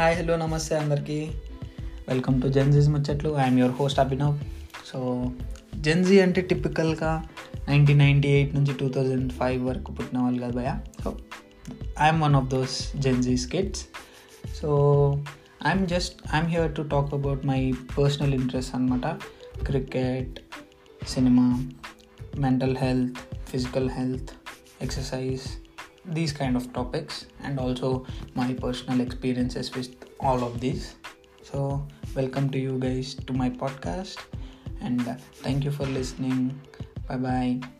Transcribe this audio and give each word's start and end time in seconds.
Hi 0.00 0.14
hello 0.18 0.34
నమస్తే 0.42 0.74
అందరికీ. 0.82 1.16
Welcome 2.10 2.36
to 2.42 2.48
Gen Zs 2.56 2.86
ముచ్చట్లు. 2.92 3.30
I'm 3.42 3.58
your 3.60 3.74
host 3.78 3.98
Abhinav 4.02 4.36
so 4.90 4.98
Gen Z 5.86 6.20
అంటే 6.20 6.40
టిపికల్గా 6.50 7.10
నైన్టీన్ 7.68 8.00
నైంటీ 8.04 8.28
ఎయిట్ 8.36 8.52
నుంచి 8.54 8.72
టూ 8.72 8.86
థౌజండ్ 8.88 9.32
ఫైవ్ 9.32 9.60
వరకు 9.68 9.92
పుట్టిన 9.98 10.18
వాళ్ళు 10.24 10.40
కదా 10.44 10.54
భయ 10.58 10.70
so 11.02 11.10
I'm 12.06 12.20
one 12.26 12.36
of 12.40 12.48
those 12.54 12.76
Gen Zs 13.06 13.46
kids 13.46 13.82
so 14.60 14.70
I'm 15.66 15.84
just 15.86 16.16
I'm 16.34 16.50
here 16.54 16.72
to 16.74 16.84
talk 16.94 17.12
about 17.18 17.44
my 17.52 17.60
personal 17.98 18.34
interest 18.40 18.74
అనమాట 18.74 19.06
cricket 19.68 20.38
cinema 21.14 21.46
mental 22.46 22.76
health 22.76 23.20
physical 23.52 23.90
health 23.98 24.32
exercise 24.82 25.46
these 26.04 26.32
kind 26.32 26.56
of 26.56 26.72
topics 26.72 27.26
and 27.42 27.58
also 27.58 28.06
my 28.34 28.52
personal 28.54 29.00
experiences 29.00 29.74
with 29.74 29.94
all 30.20 30.42
of 30.42 30.60
these. 30.60 30.94
So 31.42 31.86
welcome 32.14 32.50
to 32.50 32.58
you 32.58 32.78
guys 32.78 33.14
to 33.14 33.32
my 33.32 33.50
podcast 33.50 34.18
and 34.80 35.02
thank 35.42 35.64
you 35.64 35.70
for 35.70 35.86
listening. 35.86 36.60
Bye 37.08 37.16
bye 37.16 37.79